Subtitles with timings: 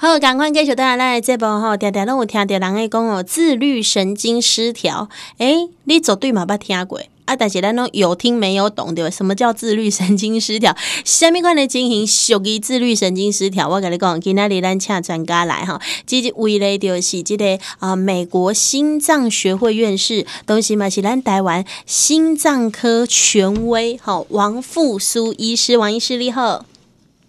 [0.00, 5.08] 好，赶快继续带来这部吼，常常拢有听到人诶讲哦，自律神经失调。
[5.38, 7.34] 诶、欸，你绝对嘛捌听过啊？
[7.34, 9.10] 但是咱拢有听没有懂对吧？
[9.10, 10.72] 什么叫自律神经失调？
[11.04, 13.68] 虾米款的情形属于自律神经失调？
[13.68, 26.64] 我跟你讲，今仔日咱请专家来哈，这个为了就是这个啊，美国心脏学会院士，同时嘛是咱台湾心脏科权威哈，王复苏医师，王医师你好。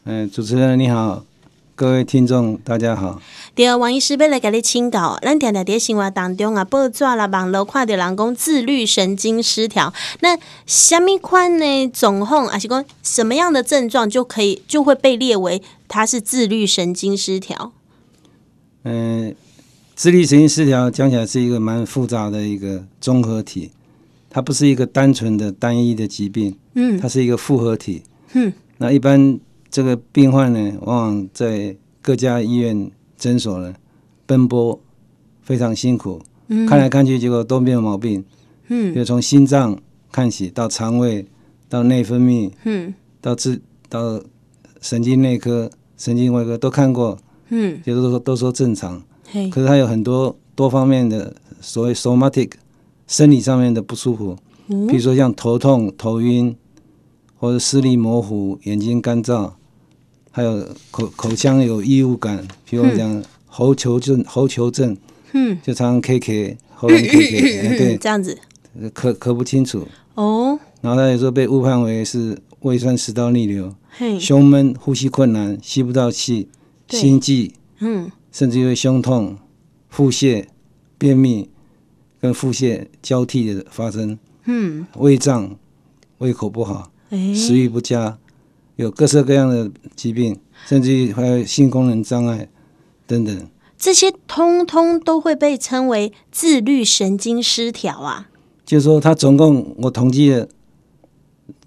[0.04, 1.24] 嗯，主持人你好。
[1.80, 3.22] 各位听众，大家好。
[3.56, 11.88] 第二，王医师要来给你请教，咱常常在生活当中啊，报纸啦、网络看到人讲自律神经失调，那什么款呢？
[11.88, 17.72] 总控还是讲什么样的症状就可以就会被列为它是自律神经失调？
[18.84, 19.34] 嗯，
[19.96, 23.72] 自律神经失调讲起来是一个蛮复杂的一个综合体，
[24.30, 28.04] 它不是一个单纯的单一的疾病，嗯，它是一个复合体，
[28.34, 29.40] 嗯，那一般。
[29.72, 33.74] 这个病患呢，往往在各家医院诊所呢
[34.26, 34.80] 奔波，
[35.42, 38.24] 非常辛苦，嗯、看来看去，结果都没有毛病。
[38.68, 39.78] 嗯，就从心脏
[40.12, 41.26] 看起，到肠胃，
[41.68, 44.22] 到内分泌，嗯，到治到
[44.82, 47.18] 神经内科、神经外科都看过，
[47.50, 49.02] 嗯，就都说都说正常。
[49.32, 49.50] 嘿。
[49.50, 52.52] 可是他有很多多方面的所谓 somatic
[53.08, 56.56] 生理上面的不舒服，嗯、比如说像头痛、头晕，
[57.38, 59.52] 或者视力模糊、眼睛干燥。
[60.32, 64.96] 还有口口腔有异物感，比如讲喉球症、喉球症，
[65.34, 68.38] 嗯，就常常 K K 喉咙 K K， 对，这样子，
[68.94, 69.88] 咳咳不清楚。
[70.16, 70.60] 哦。
[70.82, 76.48] 然后他有时候被误判为是胃酸食道逆流，嘿，胸闷、呼吸困难、吸不到气、
[76.88, 79.38] 心悸，嗯，甚至因为胸痛、
[79.90, 80.46] 腹泻、
[80.98, 81.50] 便秘
[82.22, 85.58] 跟腹泻交替的发生，嗯，胃胀、
[86.20, 86.92] 胃口不好，
[87.36, 88.18] 食欲不佳。
[88.80, 92.48] 有各式各样的疾病，甚至还有性功能障碍
[93.06, 98.30] 等等，这些通通都会被称为自律神经失调啊。
[98.66, 100.48] 就是说，他总共我统计了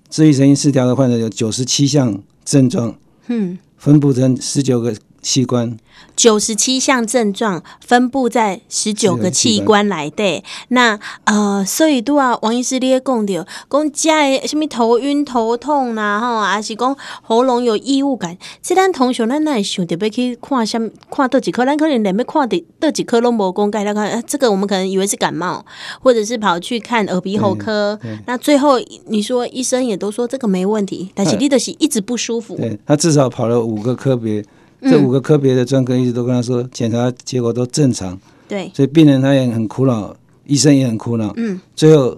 [0.09, 5.77] 自律神经失调的患者有九十七项症状，嗯，分布成十九个器官。
[6.17, 25.65] 九十七项症状分布在十九个器官来的，那呃，所以都啊，王医师你也讲到，讲家的什么头晕头痛呐、啊，吼，还是讲喉咙有异物感，这咱同学咱那想特别去看什看倒几科，咱可能连要看的倒几科拢无讲解，来看这个我们可能以为是感冒，
[26.01, 34.45] 或者是跑去看耳鼻喉科，那最后你说医生也都说这个没问题，但是你的是一直不舒服，对他至少跑了五个科别。
[34.83, 40.15] 这五个科别的专科医师都跟他说，检查结果都正常，对，所以病人他也很苦恼，
[40.47, 42.17] 医生也很苦恼，嗯，最后。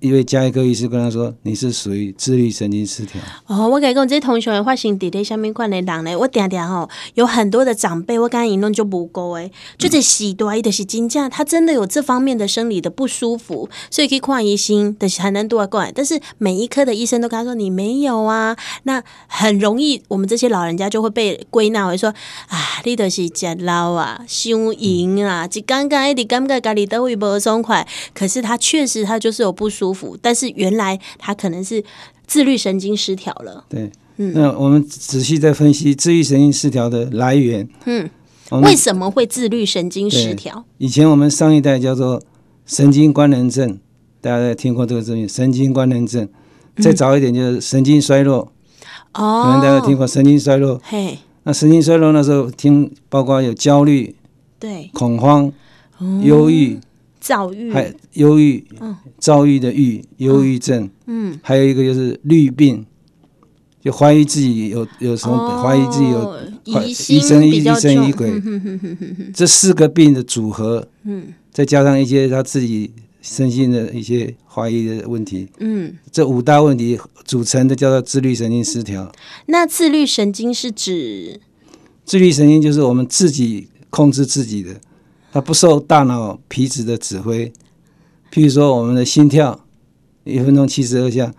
[0.00, 6.16] 一位加一科医师跟他说：“你是属于自律神经失调。”哦，我跟你讲，这同学发生在什么款的人呢？
[6.16, 15.92] 我常常吼有很多的长辈，我刚才引论就不够诶，就是时代的是金价，他真的有这方面的生理的不舒服，所以可以看医生的才能多过来。
[15.94, 22.08] 但是每一科的医生都跟他说你没有啊，那很容易我们这些老人家就会被归纳为说
[22.48, 29.89] 啊，你都是吃老啊、伤营啊，就刚刚一点感觉家里都会不松快，可是他确实他就是有不舒服。
[30.20, 31.82] 但是原来他可能是
[32.26, 33.64] 自律神经失调了。
[33.68, 37.68] 对，嗯，那我们仔细再分析自律神经失调的来源。
[37.86, 38.08] 嗯，
[38.62, 40.64] 为什么会自律神经失调？
[40.78, 42.22] 以前我们上一代叫做
[42.66, 43.78] 神经官能症，
[44.20, 45.28] 大家听过这个字眼？
[45.28, 46.28] 神经官能症。
[46.76, 48.52] 再早一点就是神经衰弱。
[49.12, 50.80] 哦，可能大家听过神经衰弱。
[50.84, 54.14] 嘿，那神经衰弱那时候听，包括有焦虑、
[54.58, 55.52] 对，恐慌、
[56.22, 56.78] 忧郁。
[57.20, 58.64] 躁郁，还忧郁，
[59.18, 62.84] 躁郁的郁，忧郁症，嗯，还有一个就是绿病，
[63.82, 68.42] 就怀疑自己有有什么，怀疑自己有疑神疑疑神疑鬼，
[69.34, 79.12] 这四个病的组合，嗯，再加上一些他自己身心的一些怀疑的问题，嗯，这五大问题组成的叫做自律神经失调。
[79.46, 81.38] 那自律神经是指？
[82.06, 84.80] 自律神经就是我们自己控制自己的。
[85.32, 87.52] 它不受大脑皮质的指挥，
[88.32, 89.64] 譬如说我们的心跳，
[90.24, 91.32] 一分钟七十二下，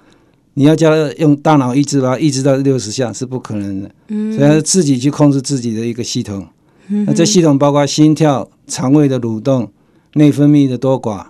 [0.54, 6.48] 你要叫它用大脑抑制把它抑制到六十下是不可能的，嗯，所以它是自己去控制自己的一个系统。
[6.88, 9.72] 嗯、那这系统包括心跳、肠胃的蠕动、
[10.16, 11.28] 内分泌的多寡、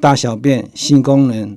[0.00, 1.56] 大小便、性功能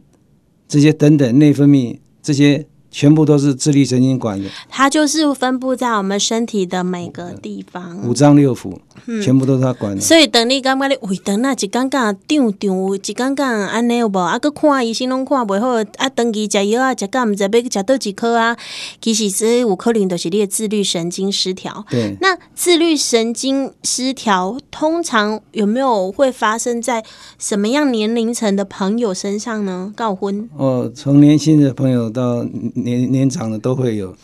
[0.67, 4.49] 这些等等内分泌这些全部都是自律神经管的。
[4.69, 8.77] 它就是分布在我们身体的每个地方，五脏六腑，
[9.23, 10.01] 全部都是它管的。
[10.01, 14.19] 所以等你感觉你胃疼啊，一刚刚胀胀，一刚刚安尼有无？
[14.19, 18.57] 啊，搁看医生拢看袂好，啊，长期食药啊，食到毋知要食倒几颗啊，
[18.99, 21.85] 其实这有可能就是你的自律神经失调。
[21.89, 27.03] 对，那自律神经失调通常有没有会发生在
[27.39, 29.93] 什么样年龄层的朋友身上呢？
[29.95, 32.45] 告婚哦，从年轻的朋友到
[32.83, 34.15] 年年长的都会有。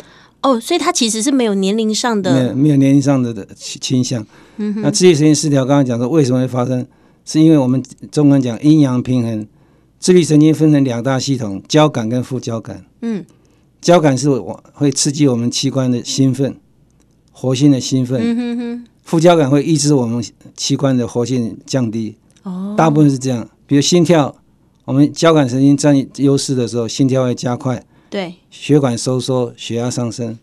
[0.41, 4.25] 哦，所以它其实是没有年龄上的，没有没有年龄上的的倾向。
[4.57, 6.85] 嗯哼，那自律神经失调，刚刚讲说为什么会发生，
[7.25, 9.47] 是因为我们中文讲阴阳平衡。
[9.99, 12.85] 自律神经分成两大系统，交感跟副交感。
[13.01, 13.25] 嗯，
[13.81, 16.55] 交感是我会刺激我们器官的兴奋，
[17.31, 18.21] 活性的兴奋。
[18.23, 18.85] 嗯哼哼。
[19.03, 20.23] 副交感会抑制我们
[20.55, 22.15] 器官的活性降低。
[22.43, 23.49] 哦，大部分是这样。
[23.65, 24.35] 比如心跳，
[24.85, 27.83] 我们交感神经占优势的时候，心跳会加快。
[28.09, 30.39] 对，血管收缩，血压上升。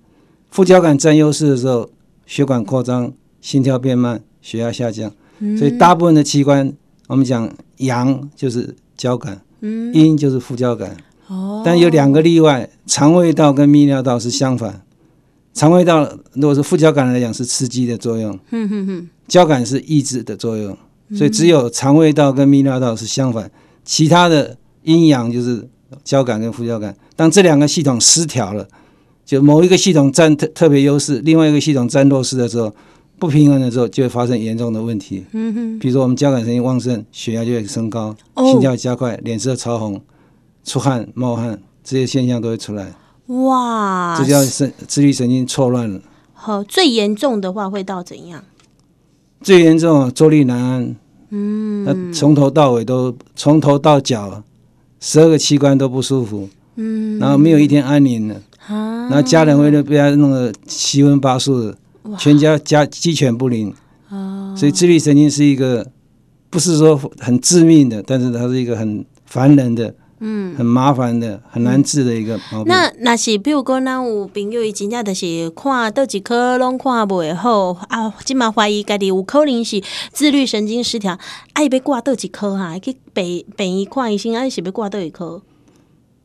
[0.50, 1.88] 副交感占优势的时候，
[2.26, 5.10] 血管扩张，心跳变慢，血压下降。
[5.38, 6.72] 嗯、所以大部分的器官，
[7.08, 10.96] 我们讲阳就是交感，嗯、阴就是副交感。
[11.26, 14.82] 哦，但有两个例外，肠胃道跟泌尿道是相反。
[15.54, 20.76] 肠胃道如果是副交感来讲是刺激的作用，嗯、哼哼交感是抑制的作用。
[21.16, 23.50] 所以只有肠胃道跟泌尿道是相反，
[23.84, 25.68] 其他的阴阳就是。
[26.02, 28.66] 交感跟副交感，当这两个系统失调了，
[29.24, 32.74] 就某一个系统占特特别优势，另外一个系统占弱势的时候，
[33.18, 35.24] 不平衡的时候，就会发生严重的问题。
[35.32, 40.00] 嗯哼，比如说我们交感神经旺盛，血压就会升高，心跳加快，脸色潮红，
[40.64, 42.92] 出汗冒汗，这些现象都会出来。
[43.26, 46.00] 哇，这叫神自律神经错乱了。
[46.32, 48.44] 好，最严重的话会到怎样？
[49.40, 50.96] 最严重，坐立难安。
[51.30, 54.42] 嗯，那从头到尾都从头到脚。
[55.06, 61.76] 十二个器官都不舒服，嗯，然后没有一天安宁的，啊，然后家人为了被他弄得七荤八素的，
[62.16, 63.70] 全家家鸡犬不宁，
[64.08, 65.86] 哦，所以自律神经是一个
[66.48, 69.94] 不是说很致命的，但是它是一个很烦人的。
[70.20, 72.72] 嗯，很麻烦的，很难治的一个毛病。
[72.72, 79.82] 那那是比如讲，咱有朋友伊真正就是看倒几科拢看袂好啊，即嘛怀疑家己有可能是
[80.12, 81.18] 自律神经失调，
[81.54, 85.42] 爱要挂倒几科哈，去北北医看医生，爱是要挂倒一科。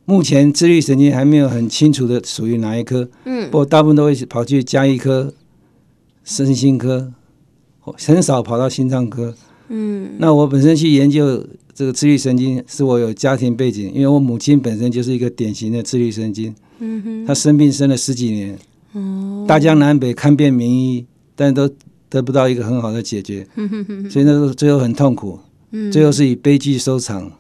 [0.06, 5.34] 目前自律神经还没有很清楚的属于哪一科，嗯，不过大部分都会跑去加医科、
[6.24, 7.12] 身心科，
[7.82, 9.36] 很少跑到心脏科。
[9.70, 11.44] 嗯，那我本身去研究。
[11.72, 16.54] 这个自律神经是我有家庭背景，因为我母亲本身就是一个典型的自律神经。
[16.80, 18.60] 嗯哼，她生病生了十几年，
[18.92, 21.06] 哦，大江南北看遍名医，
[21.38, 21.70] 但都
[22.10, 23.48] 得不到一个很好的解决。
[23.56, 25.40] 嗯哼哼，所以那时候最后很痛苦，
[25.72, 27.32] 嗯，最后是以悲剧收场。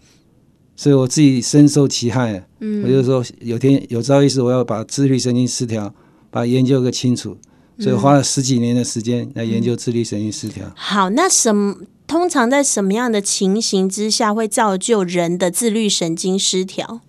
[0.77, 2.41] 所以我自己深受其害。
[2.61, 5.93] 嗯，我就说有天有朝一日我要把自律神经失调，
[6.31, 7.35] 把它研究个清楚。
[7.77, 10.71] 所以花了十几年的时间来研究自律神经失调。
[10.77, 11.75] 好，那什么？
[12.09, 17.01] 通常在什么样的情形之下会造就人的自律神经失调？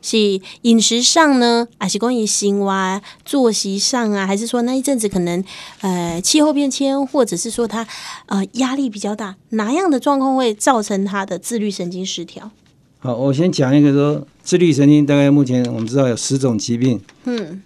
[0.00, 4.24] 是饮食上呢，还是关于心哇作息上啊？
[4.24, 5.44] 还是说那一阵子可能
[5.80, 7.84] 呃气候变迁，或者是说他
[8.26, 12.52] 呃压力比较大，哪样的状况会造成他的自律神经失调？
[13.00, 17.60] 好，我先讲一个说自律神经大概目前我们知道有十种疾病，嗯，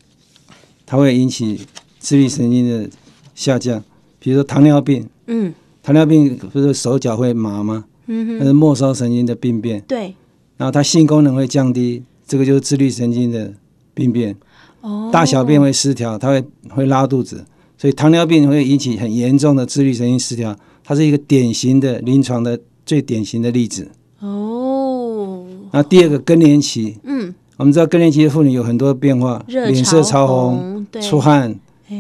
[0.86, 1.66] 它会引起
[1.98, 2.88] 自律神经的
[3.34, 3.84] 下降，
[4.18, 5.52] 比如说糖尿病，嗯。
[5.84, 7.84] 糖尿病不是手脚会麻吗？
[8.06, 9.82] 嗯哼，那是末梢神经的病变。
[9.86, 10.14] 对，
[10.56, 13.52] 然后它性功能会降低，这个就是自律神经的
[13.92, 14.34] 病变。
[14.80, 17.44] 哦，大小便会失调，它会会拉肚子，
[17.76, 20.56] 所以糖尿病会引起很严重的自律神经失调。
[20.82, 23.90] 它是一个典型的临床的最典型的例子。
[24.20, 31.54] 哦，那第二个更年期，嗯，我们知道更年期的妇女有很多变化，脸色潮红，出汗，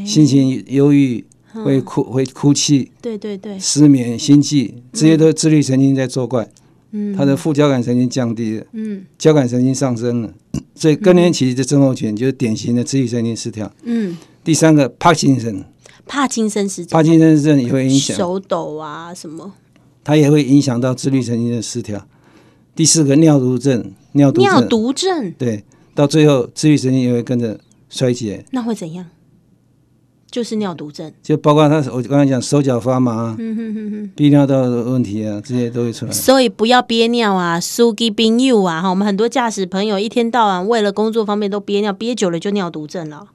[0.06, 1.22] 心情忧郁。
[1.62, 6.48] 会哭，会哭泣，对对对，失眠、心悸，这些都是自律神经在作怪。
[6.96, 10.32] 嗯，他的副交感神经降低了，嗯，交感神经上升了，
[10.76, 13.70] 所以更年期的症候群就是典型的自律神经失调。
[13.82, 15.64] 嗯，第三个帕金森，
[16.06, 18.16] 帕金森是，帕金森症也会影响。
[18.16, 19.52] 手抖啊什么，
[20.04, 22.06] 它也会影响到自律神经的失调。
[22.76, 25.64] 第四个尿毒症，尿毒尿毒症，对，
[25.96, 27.58] 到最后自律神经也会跟着
[27.90, 28.44] 衰竭。
[28.52, 29.04] 那会怎样？
[30.34, 36.10] 就是尿毒症，就包括他，我刚才讲手脚发麻，嗯哼哼哼憋尿道的问题啊，这些都会出来。
[36.10, 43.28] 所以不要憋尿啊，司机朋友啊，哈，我们很多驾驶朋友一天到晚为了工作方面都憋尿，憋久了就尿毒症了。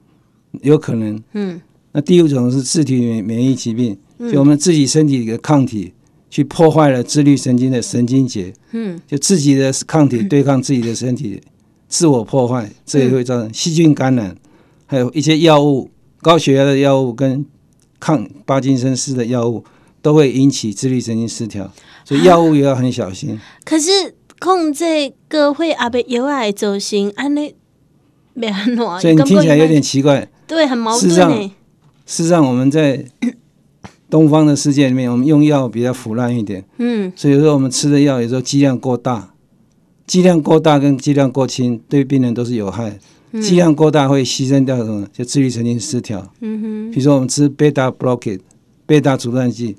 [0.60, 1.62] 有可能，嗯。
[1.92, 3.96] 那第五种是自体免免疫疾病，
[4.30, 5.94] 就我们自己身体的抗体
[6.28, 11.40] 去破坏了自律神经的神经节，嗯，就自己的抗体对抗自己的身体
[11.88, 14.36] 自我破坏，这也会造成细菌感染，
[14.84, 15.88] 还有一些药物，
[16.22, 17.44] 高血压的药物跟
[17.98, 19.64] 抗帕金森氏的药物
[20.02, 21.70] 都会引起自律神经失调，
[22.04, 23.30] 所以药物也要很小心。
[23.30, 23.90] 啊、可是
[24.38, 27.54] 控制个会阿伯有爱走心，安尼
[28.34, 31.10] 没安暖，所以你听起来有点奇怪，对，很矛盾。
[32.06, 33.04] 事实上，我们在
[34.08, 39.34] 东方的世界里面，我们用药比较腐烂一点，嗯，所以说我们吃的药有时候剂量过大。
[40.06, 42.98] 剂量过大跟剂量过轻对病人都是有害。
[43.40, 45.06] 剂量过大会牺牲掉什么？
[45.12, 46.32] 就自律神经失调。
[46.40, 46.90] 嗯哼。
[46.90, 48.40] 比如说我们吃贝塔 blockade，
[48.86, 49.76] 贝塔阻断剂，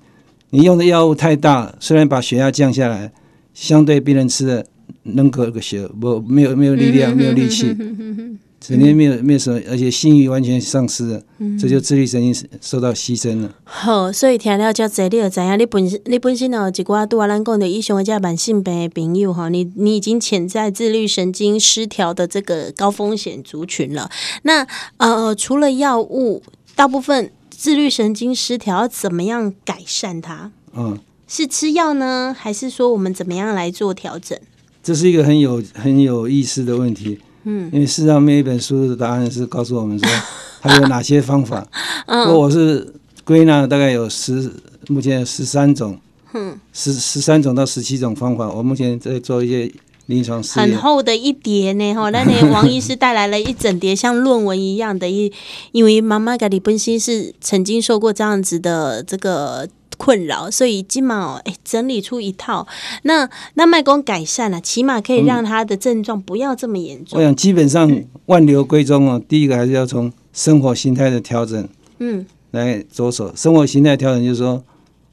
[0.52, 3.12] 你用的药物太大，虽然把血压降下来，
[3.54, 4.66] 相对病人吃的
[5.04, 7.76] 能隔个血，不没有没有力量，没有力气。
[8.64, 13.52] 整天没有没有什么，而且性欲完全丧失了，嗯、这就自律神经受到牺牲了。
[13.64, 24.12] 好，所以听了这侪，你就知影你本身你本身哦，一寡拄啊，咱讲的以上的这慢性病的朋友哈，你你已经潜在自律神经失调的这个高风险族群了。
[24.44, 26.44] 那呃，除了药物，
[26.76, 30.52] 大部分自律神经失调要怎么样改善它？
[30.76, 34.38] 嗯，是吃药呢，还是说我们怎么样来做调整？
[34.84, 37.20] 这是一个很有很有意思的问题。
[37.44, 40.08] 嗯，因为事实上每一本书的答案是告诉我们说，
[40.62, 41.68] 它有哪些方法。
[42.06, 42.94] 嗯，不过我是
[43.24, 44.52] 归纳大概有十，
[44.88, 46.00] 目前有十三种，
[46.34, 48.50] 嗯，十十三种到十七种方法。
[48.50, 49.72] 我目前在做一些
[50.06, 50.70] 临床试验。
[50.70, 55.32] 很厚的一叠呢，哈，那你王医师带来了一整叠像论文一样的，一
[55.72, 59.68] 因为妈妈家里本身是曾经受过这样子的这个。
[60.02, 62.68] 困扰，所以起码哎，整理出一套，
[63.04, 67.20] 那那脉功改善了，起码可以让他的症状不要这么严重。
[67.20, 73.32] 我想基本上万流归宗哦，第一个还是要从生活形态的调整，嗯，来着手。
[73.36, 74.64] 生活形态调整就是说，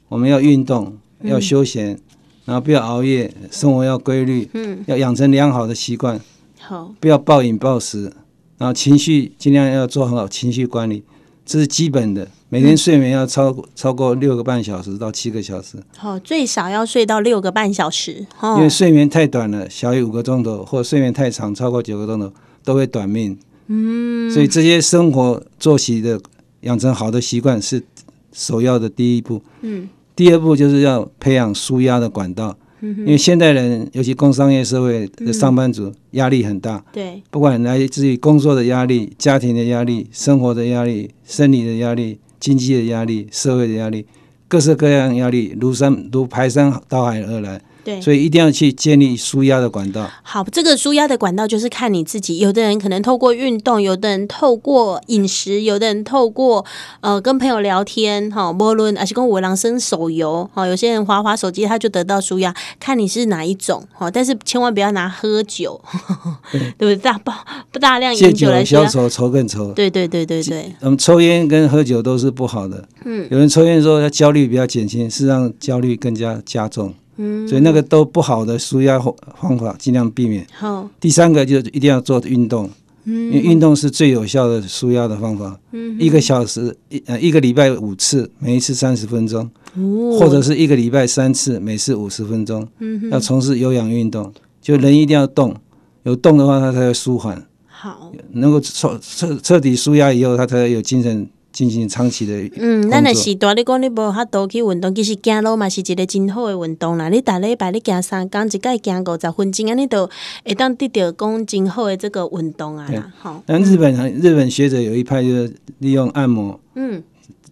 [0.09, 2.01] 我们要运动，要休闲，嗯、
[2.47, 6.19] 然后不要熬夜，生活要规律，嗯，要养成良好的习惯，
[6.59, 8.11] 好，不要暴饮暴食，
[8.57, 11.05] 然后情绪尽量要做很好情绪管理，
[11.45, 12.27] 这是基本的。
[12.51, 18.27] 每天睡眠要超过超过六个半小时到七个小时，好，最少要睡到六个半小时。
[18.41, 22.33] 哦，因为睡眠太短了，小于五个钟头，或睡眠太长，超过九个钟头，
[22.65, 23.37] 都会短命。
[23.67, 26.19] 嗯，所以这些生活作息的
[26.63, 27.83] 养成好的习惯是
[28.33, 29.43] 首要的第一步。
[29.61, 29.87] 嗯，
[30.17, 32.57] 第二步就是要培养舒压的管道。
[32.81, 36.77] 因为现代人，尤其工商业社会的上班族，压力很大。
[36.77, 42.21] 嗯、对，不管来自于工作的压力、家庭的压力、生活的压力、生理的压力。
[42.39, 44.07] 经济的压力、社会的压力、
[44.47, 47.61] 各式各样压力，如山如排山倒海而来。
[47.89, 50.11] 对，所以一定要去建立舒压的管道。
[50.23, 52.37] 好，这个舒压的管道就是看你自己。
[52.37, 56.63] 有的人可能透过运动，有的人透过饮食，有的人透过
[57.01, 62.55] 呃跟朋友聊天，哈，无论还是跟五郎生手游，哈，有些人滑滑手机，他就得到舒压。
[62.79, 65.81] 看你是哪一种，哈，但是千万不要拿喝酒，
[66.53, 66.97] 对，不对？
[66.97, 67.33] 大不
[67.73, 69.73] 不大量饮酒来消愁，愁更愁。
[69.73, 70.71] 对对对对对。
[70.81, 72.87] 那么抽烟跟喝酒都是不好的。
[73.07, 76.93] 嗯，有人抽烟说他焦虑比较减轻，事实上焦虑更加加重。
[77.49, 80.47] 所以那个都不好的舒压方法，尽量避免。
[80.53, 82.71] 好，第三个就一定要做运动，
[83.05, 85.59] 因为运动是最有效的舒压的方法。
[85.73, 89.51] 嗯一个小时一呃一个礼拜五次，每一次三十分钟，
[90.19, 92.67] 或者是一个礼拜三次，每次五十分钟。
[92.79, 94.33] 嗯要从事有氧运动，
[94.63, 95.55] 就人一定要动，
[96.05, 97.45] 有动的话，他才会舒缓。
[97.67, 101.29] 好，能够彻彻彻底舒压以后，他才有精神。
[101.59, 107.09] 进行长期的嗯，咱的时段你讲你无法度去运动，其实走路嘛是一个真好的运动啦。
[107.09, 110.09] 你逐礼拜你行三工，一概行五十分钟，安尼都
[110.45, 113.13] 会当得到讲真好的这个运动啊啦。
[113.19, 117.03] 好，但日本日本学者有一派就是利用按摩，嗯，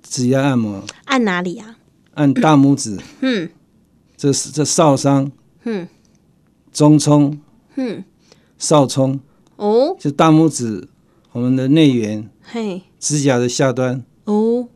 [0.04, 1.74] 指压按摩，按哪里啊？
[2.14, 3.50] 按大拇指，嗯，
[4.16, 5.32] 这是这少商，
[5.64, 5.88] 嗯，
[6.72, 7.36] 中冲，
[7.74, 8.04] 嗯，
[8.56, 9.18] 少冲，
[9.56, 10.86] 哦，就大拇指，
[11.32, 12.82] 我们的内缘，嘿。
[12.98, 14.66] 指甲的下端哦，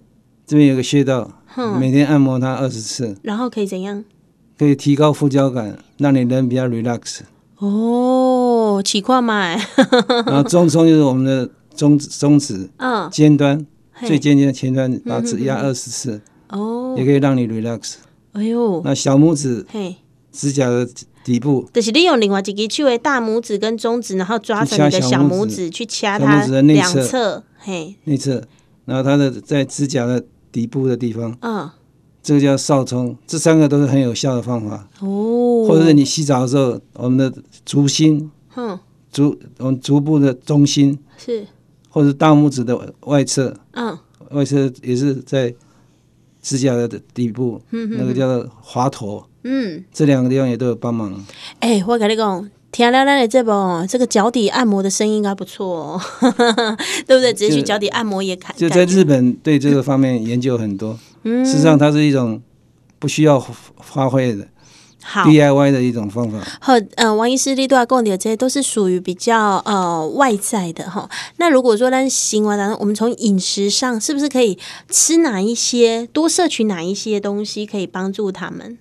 [0.46, 1.30] 这边有个穴道，
[1.78, 4.04] 每天按摩它二十次，然后可以怎样？
[4.58, 7.20] 可以提高副交感，让你人比较 relax。
[7.58, 9.56] 哦，起块嘛。
[10.26, 13.66] 然后中冲就是我们的中指，中指，嗯，尖端
[14.06, 17.94] 最尖尖的前端，把指压二十次，哦，也可以让你 relax。
[18.32, 19.96] 哎呦，那小拇指，嘿，
[20.30, 20.88] 指甲的
[21.24, 27.42] 底部，就是利用另外一个手的大拇指跟中指，然后抓着你的小拇指去掐它两侧。
[27.62, 28.42] 嘿，内侧，
[28.86, 31.70] 然后它的在指甲的底部的地方，嗯，
[32.22, 34.88] 这个叫少冲，这三个都是很有效的方法。
[35.00, 38.78] 哦，或者是你洗澡的时候，我们的足心，嗯，
[39.12, 41.46] 足我们足部的中心是，
[41.90, 43.98] 或者大拇指的外侧，嗯，
[44.30, 45.54] 外侧也是在
[46.40, 51.22] 指甲的底部，嗯，那个叫做滑头，嗯，这两个地方也都有帮忙。
[51.58, 52.50] 哎，我跟你讲。
[52.72, 53.50] 听了咱的这部，
[53.88, 56.00] 这个脚底按摩的声音应该不错哦，
[57.06, 57.32] 对不对？
[57.32, 58.60] 直接去脚底按摩也可以。
[58.60, 62.40] 就在日本对这个方面研究很多，嗯，事实上它是一种
[62.98, 63.40] 不需要
[63.76, 64.46] 花费的。
[65.02, 66.38] 好 DIY 的一种方法。
[66.60, 71.08] 好，呃，王医师，你都要讲的这些都是属于比较呃外在的哈。
[71.38, 74.58] 那如果说咱行为当中，我们从饮食上是不是可以
[74.90, 78.76] 吃哪一些，多摄取哪一些东西，可以帮助他们？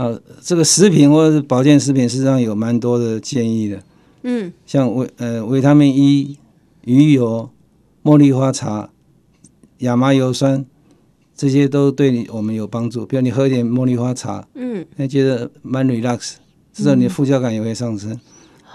[0.00, 3.82] 呃，这个食品或者是保健食品，实际上有蛮多的建议的。
[4.22, 6.38] 嗯，像维呃维他命 E、
[6.84, 7.50] 鱼油、
[8.02, 8.88] 茉莉花茶、
[9.78, 10.64] 亚麻油酸。
[11.36, 16.34] 这些都对你我们有帮助，比如你喝一点茉莉花茶，嗯，那觉得蛮 relax，
[16.70, 18.12] 至少你的副交感也会上升。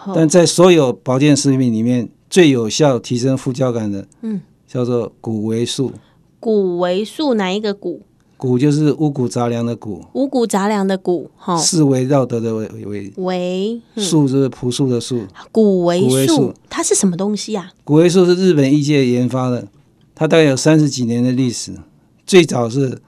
[0.07, 5.91] 嗯、但在所有保健食品里面，最有效提升副交感的，嗯，叫做谷维素。
[6.39, 8.01] 谷维素哪一个谷？
[8.37, 10.03] 谷就是五谷杂粮的谷。
[10.13, 11.57] 五谷杂粮的谷，哈。
[11.57, 13.13] 四维绕德的维维。
[13.17, 13.81] 维。
[13.97, 15.23] 树就是朴素的树。
[15.51, 17.73] 谷维素，它是什么东西呀、啊？
[17.83, 19.67] 谷维素是日本医界研发的，
[20.13, 21.73] 它大概有三十几年的历史。
[22.25, 22.99] 最早是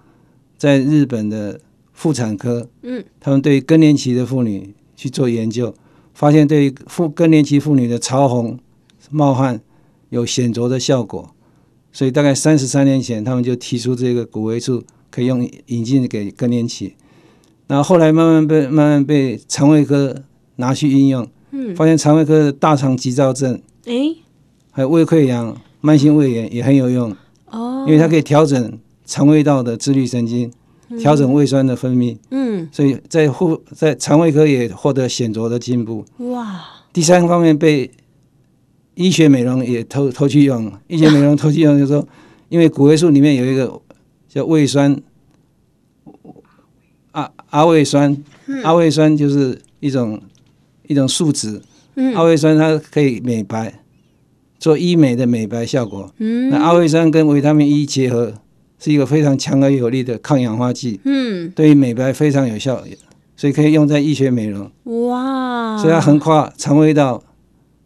[0.57, 1.59] 在日本的
[1.91, 5.73] 妇产科，嗯，他们对更年期的妇女去做研究，
[6.13, 8.59] 发现对妇更年期妇女的潮红、
[9.09, 9.59] 冒汗
[10.09, 11.31] 有显著的效果，
[11.91, 16.95] 所以大概三十三年前，他们就提出这个谷维素可以用引进给更年期，
[17.67, 20.15] 然后后来慢慢被慢慢被肠胃科
[20.57, 24.17] 拿去应用，嗯，发现肠胃科的大肠急躁症，诶，
[24.71, 27.15] 还有胃溃疡、慢性胃炎也很有用，
[27.51, 28.79] 哦，因为它可以调整。
[29.09, 30.51] 肠胃道的自律神经
[30.99, 36.03] 调整胃酸的分泌，嗯，所以在护在肠胃科也获得显著的进步。
[36.33, 36.59] 哇！
[36.91, 37.89] 第三方面被
[38.95, 42.05] 医学美容也偷偷去用，医学美容偷去用，就是说，
[42.49, 43.79] 因为骨灰素里面有一个
[44.37, 44.95] 叫胃酸，
[47.13, 48.15] 阿阿魏酸，
[48.63, 50.21] 阿魏酸就是一种
[50.85, 51.59] 一种树脂，
[51.95, 53.81] 嗯，阿魏酸它可以美白，
[54.59, 56.13] 做医美的美白效果。
[56.19, 58.35] 嗯，那阿魏酸跟维他命 E 结合。
[58.79, 62.79] 是一个非常强而有力的抗氧化剂，嗯，对于美白非常有效，
[63.35, 64.69] 所以可以用在医学美容。
[65.07, 65.75] 哇！
[65.79, 67.23] 所以它横跨肠胃道，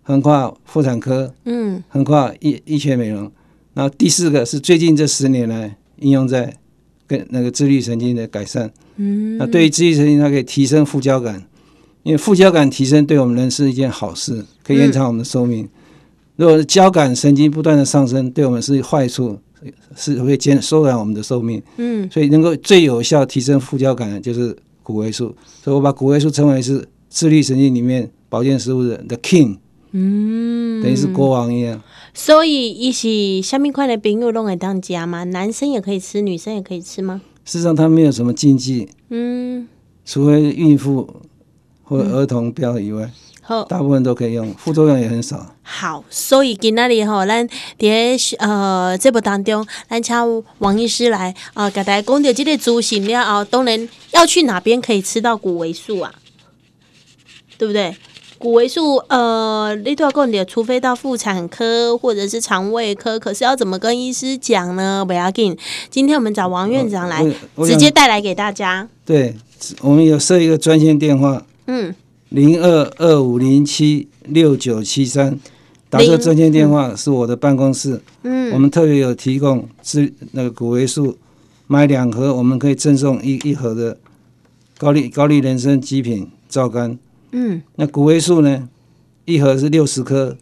[0.04, 3.32] 横跨妇产科，嗯，横跨医医学美容。
[3.74, 6.54] 然后第四个是最近这十年来应用在
[7.08, 11.42] 跟那个自律神经的改善，嗯，那对于自律神经它可以提升副交感，
[12.04, 15.64] 因为副交感提升对我们人是一件好事，可以延长我们的寿命。
[15.64, 15.70] 嗯、
[16.36, 19.40] 如果是交感神经不断的上升，对我们是坏处。
[19.96, 29.58] 是会减缩短我们的寿命，嗯，所以能够最有效提升副交感的就是谷维素，所以我把谷维素称为是自律神经里面保健食物的 the king，
[29.92, 31.80] 嗯，等于是国王一样。
[32.14, 35.24] 所以一起下面块的朋友都可以当家吗？
[35.26, 37.22] 男生也可以吃，女生也可以吃吗？
[37.46, 38.34] 事实上，它没有什么？
[38.34, 39.68] 禁忌，嗯，
[40.06, 41.22] 除非孕妇
[41.84, 43.10] 或儿童不要以外。
[43.44, 45.56] 好，大部分都可以用，副作用也很少。
[45.64, 47.48] 好，所以今天吼，咱
[47.80, 56.14] 伫呃节目当中，咱请王医师来呃，给大家讲到这个资讯了后，当然要去哪边可以吃到谷维素啊？
[57.58, 57.96] 对不对？
[58.42, 65.06] 谷维素呃，你都要讲的，除非到妇产科或者是肠胃科，可是要怎么跟医师讲呢？
[65.06, 65.56] 不要紧，
[65.92, 67.24] 今天我们找王院长来，
[67.64, 68.90] 直接带来给大家。
[69.06, 69.36] 对，
[69.82, 71.46] 我们有设一个专线电话。
[71.68, 71.94] 嗯。
[72.30, 75.38] 零二二五零七六九七三，
[75.90, 78.02] 打这个专线电话是我的办公室。
[78.24, 81.18] 嗯，我们特别有提供是那个谷维素，
[81.68, 83.98] 买两盒我们可以赠送一一盒的
[84.80, 86.98] 高丽高丽人参极品皂苷。
[87.32, 88.70] 嗯，那谷维素呢，
[89.26, 90.38] 一盒是六十颗，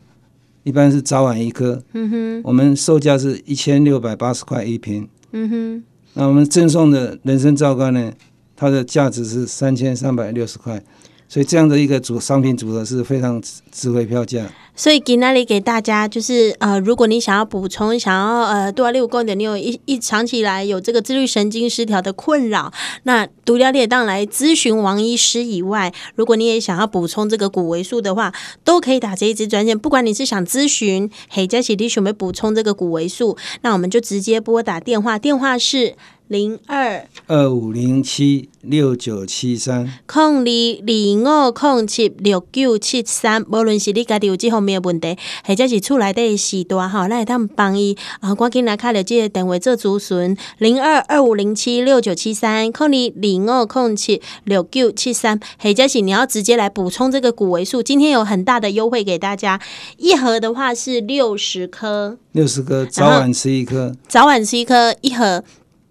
[0.64, 1.84] 一般是早晚一颗。
[1.94, 5.08] 嗯哼，我们售价是一千六百八十块一瓶。
[5.32, 8.12] 嗯哼，那我们赠送的人参皂苷呢，
[8.56, 10.84] 它的价值是三千三百六十块。
[11.30, 14.46] 所以这样的一个组商品组合是非常值回票价。
[14.76, 22.72] 所以给那里给大家就是呃，如果你想要补充，想要呃多六公点，你有一一长期以来有这个自律神经失调的困扰，
[23.04, 29.78] 那独了列当来咨询王医师以外，如果你也想要补充这个谷维素的话，都可以打这一支专线。
[29.78, 35.96] 不管你是想咨询，嘿，佳琪，你准备补充这个谷维素，那我们就直接拨打电话，电话是。
[36.30, 43.44] 零二二五零七六九七三，空二二五空七六九七三。
[43.52, 50.38] 无论是你家己有这方面的问题，或者是厝内底时段哈，那他们帮伊啊，赶紧来卡了这个电话做咨询。
[50.60, 59.60] 零二二五零七六九七三，空二二五空七六九七三，或者是你要直接来补充这个谷维素，今天有很大的优惠给大家，
[59.98, 65.44] 一盒的话是六十颗，六十颗，早晚吃一颗，早晚吃一颗，一盒。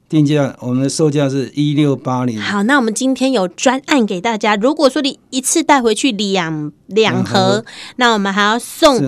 [0.08, 2.40] 定价，我们的售价是一六八零。
[2.40, 4.56] 好，那我们今天有专案给大家。
[4.56, 7.64] 如果说你一次带回去两两盒，
[7.96, 8.98] 那我们还要送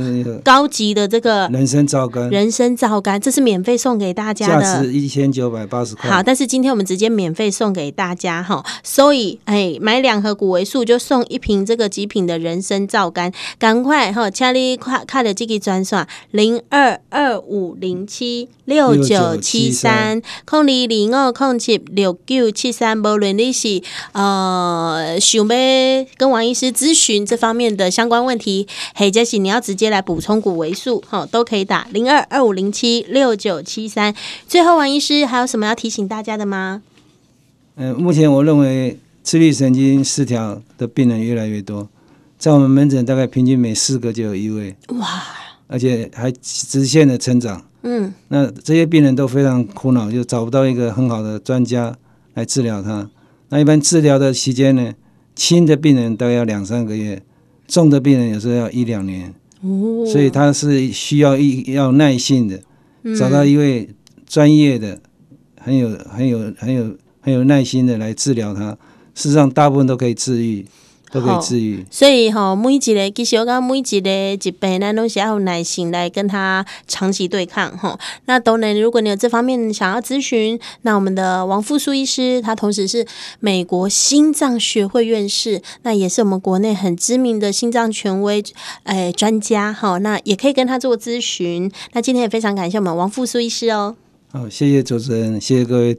[0.42, 6.10] 高级的这个人参皂苷，人参皂苷，这是免费送给大家的，价值一千九百八十块。
[6.10, 23.80] 好，但是今天我们直接免费送给大家哈，所以哎，买两盒谷维素就送一瓶这个极品的人参皂苷，赶快哈，请你快看的这个专线零二二五零七六九七三空零零二空七六九七三，无论你是
[24.12, 27.69] 呃想要跟王医师咨询这方面。
[27.76, 34.14] 的相关问题，嘿，杰西，你要直接来补充谷维素，哈，都可以打零二二五零七六九七三。
[34.46, 36.82] 最后，王医师还有什么要提醒大家的吗？
[37.76, 41.88] 嗯、呃，目前我认为自律神经失调的病人越来越多，
[42.38, 45.06] 在我们门诊大概平均每四个就有一位，哇，
[45.66, 47.64] 而且还直线的成长。
[47.82, 51.96] 嗯，那这些病人都非常苦恼，就找不到一个很好的专家
[52.34, 53.08] 来治疗他。
[53.48, 54.92] 那一般治疗的期间呢，
[55.34, 57.22] 轻的病人大概要两三个月。
[57.70, 62.60] 重的病人有时候要一两年，哦，所以他是需要一要耐心的，
[63.16, 63.88] 找到一位
[64.26, 65.00] 专业的、
[65.56, 68.76] 很有很有很有很有耐心的来治疗他。
[69.14, 70.66] 事实上，大部分都可以治愈。
[71.12, 77.98] 都可以治愈，所以哈，每一个其实我讲每一个疾病，咱都是要有耐心来跟他长期对抗哈。
[78.26, 83.04] 那当然，如果你有这方面想要咨询，那我们的王复苏医师，他同时是
[83.40, 88.42] 美国心脏学会院士，那也是我们国内很知名的心脏权威
[88.84, 89.98] 诶专家哈。
[89.98, 91.70] 那也可以跟他做咨询。
[91.92, 93.96] 那今天也非常感谢我们王复苏医师哦。
[94.32, 95.98] 好，谢谢主持人，谢谢各位听。